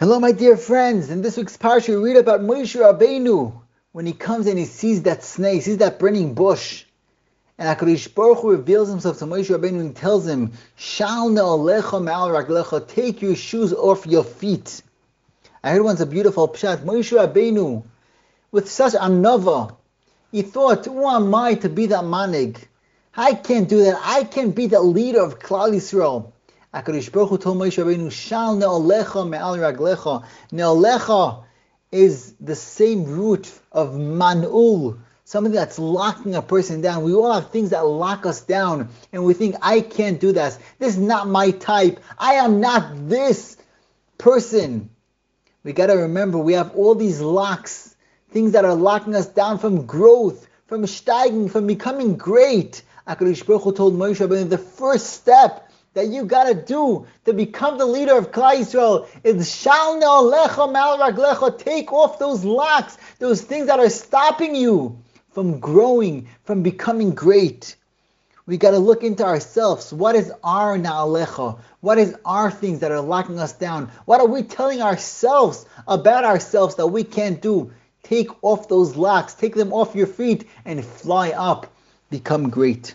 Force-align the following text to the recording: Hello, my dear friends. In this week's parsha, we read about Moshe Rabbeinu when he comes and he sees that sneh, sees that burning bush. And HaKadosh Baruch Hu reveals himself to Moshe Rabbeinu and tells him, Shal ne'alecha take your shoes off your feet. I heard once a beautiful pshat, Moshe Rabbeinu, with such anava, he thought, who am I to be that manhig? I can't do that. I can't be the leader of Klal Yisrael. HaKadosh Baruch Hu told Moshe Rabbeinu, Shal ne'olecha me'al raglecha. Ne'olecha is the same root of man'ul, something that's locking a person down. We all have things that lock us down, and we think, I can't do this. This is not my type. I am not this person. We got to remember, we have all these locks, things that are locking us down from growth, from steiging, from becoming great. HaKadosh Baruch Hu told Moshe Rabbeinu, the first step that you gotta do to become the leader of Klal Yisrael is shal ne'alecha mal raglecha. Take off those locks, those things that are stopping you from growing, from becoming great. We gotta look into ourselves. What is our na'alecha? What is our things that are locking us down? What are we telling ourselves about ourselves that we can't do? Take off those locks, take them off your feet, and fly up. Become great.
Hello, 0.00 0.20
my 0.20 0.30
dear 0.30 0.56
friends. 0.56 1.10
In 1.10 1.22
this 1.22 1.36
week's 1.36 1.56
parsha, 1.56 1.88
we 1.88 1.96
read 1.96 2.18
about 2.18 2.40
Moshe 2.40 2.80
Rabbeinu 2.80 3.52
when 3.90 4.06
he 4.06 4.12
comes 4.12 4.46
and 4.46 4.56
he 4.56 4.64
sees 4.64 5.02
that 5.02 5.22
sneh, 5.22 5.60
sees 5.60 5.78
that 5.78 5.98
burning 5.98 6.34
bush. 6.34 6.84
And 7.58 7.76
HaKadosh 7.76 8.14
Baruch 8.14 8.38
Hu 8.38 8.52
reveals 8.52 8.88
himself 8.88 9.18
to 9.18 9.24
Moshe 9.24 9.50
Rabbeinu 9.50 9.80
and 9.80 9.96
tells 9.96 10.24
him, 10.24 10.52
Shal 10.76 11.30
ne'alecha 11.30 12.86
take 12.86 13.22
your 13.22 13.34
shoes 13.34 13.72
off 13.72 14.06
your 14.06 14.22
feet. 14.22 14.82
I 15.64 15.72
heard 15.72 15.82
once 15.82 15.98
a 15.98 16.06
beautiful 16.06 16.46
pshat, 16.46 16.84
Moshe 16.84 17.18
Rabbeinu, 17.18 17.82
with 18.52 18.70
such 18.70 18.92
anava, 18.92 19.74
he 20.30 20.42
thought, 20.42 20.84
who 20.84 21.08
am 21.08 21.34
I 21.34 21.54
to 21.54 21.68
be 21.68 21.86
that 21.86 22.04
manhig? 22.04 22.56
I 23.16 23.34
can't 23.34 23.68
do 23.68 23.82
that. 23.82 24.00
I 24.04 24.22
can't 24.22 24.54
be 24.54 24.68
the 24.68 24.80
leader 24.80 25.22
of 25.22 25.40
Klal 25.40 25.72
Yisrael. 25.72 26.30
HaKadosh 26.74 27.10
Baruch 27.10 27.30
Hu 27.30 27.38
told 27.38 27.56
Moshe 27.56 27.82
Rabbeinu, 27.82 28.12
Shal 28.12 28.56
ne'olecha 28.56 29.26
me'al 29.26 29.56
raglecha. 29.56 30.24
Ne'olecha 30.52 31.44
is 31.90 32.34
the 32.40 32.54
same 32.54 33.04
root 33.04 33.50
of 33.72 33.94
man'ul, 33.94 34.98
something 35.24 35.52
that's 35.52 35.78
locking 35.78 36.34
a 36.34 36.42
person 36.42 36.82
down. 36.82 37.04
We 37.04 37.14
all 37.14 37.32
have 37.32 37.50
things 37.50 37.70
that 37.70 37.86
lock 37.86 38.26
us 38.26 38.42
down, 38.42 38.90
and 39.14 39.24
we 39.24 39.32
think, 39.32 39.56
I 39.62 39.80
can't 39.80 40.20
do 40.20 40.32
this. 40.32 40.58
This 40.78 40.94
is 40.94 40.98
not 40.98 41.26
my 41.26 41.52
type. 41.52 42.00
I 42.18 42.34
am 42.34 42.60
not 42.60 43.08
this 43.08 43.56
person. 44.18 44.90
We 45.64 45.72
got 45.72 45.86
to 45.86 45.94
remember, 45.94 46.36
we 46.36 46.52
have 46.52 46.76
all 46.76 46.94
these 46.94 47.22
locks, 47.22 47.96
things 48.30 48.52
that 48.52 48.66
are 48.66 48.74
locking 48.74 49.14
us 49.14 49.26
down 49.26 49.58
from 49.58 49.86
growth, 49.86 50.46
from 50.66 50.82
steiging, 50.82 51.50
from 51.50 51.66
becoming 51.66 52.16
great. 52.16 52.82
HaKadosh 53.06 53.46
Baruch 53.46 53.62
Hu 53.62 53.72
told 53.72 53.94
Moshe 53.94 54.18
Rabbeinu, 54.18 54.50
the 54.50 54.58
first 54.58 55.06
step 55.06 55.64
that 55.94 56.08
you 56.08 56.24
gotta 56.24 56.54
do 56.54 57.06
to 57.24 57.32
become 57.32 57.78
the 57.78 57.86
leader 57.86 58.16
of 58.16 58.30
Klal 58.30 58.56
Yisrael 58.56 59.08
is 59.24 59.54
shal 59.54 60.00
ne'alecha 60.00 60.72
mal 60.72 60.98
raglecha. 60.98 61.58
Take 61.58 61.92
off 61.92 62.18
those 62.18 62.44
locks, 62.44 62.98
those 63.18 63.42
things 63.42 63.66
that 63.66 63.80
are 63.80 63.90
stopping 63.90 64.54
you 64.54 64.98
from 65.30 65.58
growing, 65.60 66.28
from 66.44 66.62
becoming 66.62 67.14
great. 67.14 67.76
We 68.46 68.56
gotta 68.56 68.78
look 68.78 69.04
into 69.04 69.24
ourselves. 69.24 69.92
What 69.92 70.14
is 70.14 70.32
our 70.42 70.78
na'alecha? 70.78 71.58
What 71.80 71.98
is 71.98 72.16
our 72.24 72.50
things 72.50 72.80
that 72.80 72.90
are 72.90 73.00
locking 73.00 73.38
us 73.38 73.52
down? 73.52 73.90
What 74.06 74.20
are 74.20 74.26
we 74.26 74.42
telling 74.42 74.80
ourselves 74.80 75.66
about 75.86 76.24
ourselves 76.24 76.76
that 76.76 76.86
we 76.86 77.04
can't 77.04 77.42
do? 77.42 77.72
Take 78.02 78.30
off 78.42 78.68
those 78.68 78.96
locks, 78.96 79.34
take 79.34 79.54
them 79.54 79.72
off 79.72 79.94
your 79.94 80.06
feet, 80.06 80.48
and 80.64 80.82
fly 80.82 81.30
up. 81.30 81.66
Become 82.10 82.48
great. 82.48 82.94